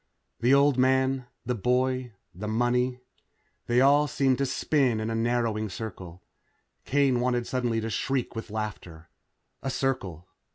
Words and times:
The 0.39 0.51
old 0.55 0.79
man 0.79 1.27
the 1.45 1.53
boy 1.53 2.13
the 2.33 2.47
money. 2.47 3.01
They 3.67 3.81
all 3.81 4.07
seemed 4.07 4.39
to 4.39 4.47
spin 4.47 4.99
in 4.99 5.11
a 5.11 5.15
narrowing 5.15 5.69
circle. 5.69 6.23
Kane 6.85 7.19
wanted 7.19 7.45
suddenly 7.45 7.79
to 7.81 7.89
shriek 7.91 8.35
with 8.35 8.49
laughter. 8.49 9.09
A 9.61 9.69
circle. 9.69 10.27